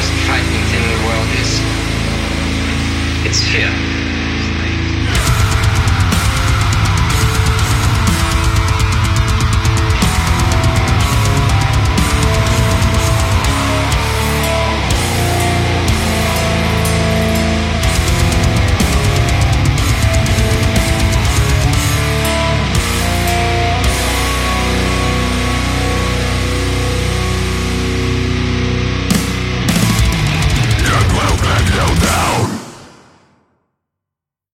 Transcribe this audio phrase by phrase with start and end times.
[0.00, 1.60] most frightening thing in the world is
[3.26, 3.99] it's fear.